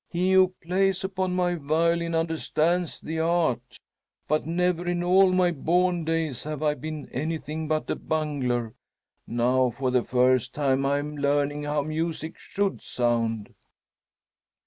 [0.09, 3.77] "He who plays upon my violin understands the art.
[4.27, 8.73] But never in all my born days have I been anything but a bungler.
[9.27, 13.53] Now for the first time I'm learning how music should sound."